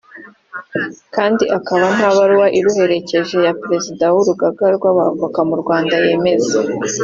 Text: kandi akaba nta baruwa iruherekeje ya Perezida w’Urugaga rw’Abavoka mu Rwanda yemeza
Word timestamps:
kandi 1.15 1.43
akaba 1.57 1.85
nta 1.95 2.09
baruwa 2.17 2.47
iruherekeje 2.59 3.37
ya 3.47 3.53
Perezida 3.61 4.05
w’Urugaga 4.13 4.65
rw’Abavoka 4.77 5.39
mu 5.49 5.55
Rwanda 5.61 5.93
yemeza 6.05 6.57